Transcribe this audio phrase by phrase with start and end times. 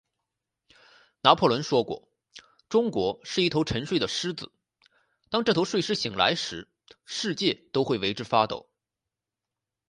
[1.21, 2.09] 拿破仑说过，
[2.69, 4.51] 中国是一头沉睡的狮子，
[5.29, 6.67] 当这头睡狮醒来时，
[7.05, 8.67] 世界都会为之发抖。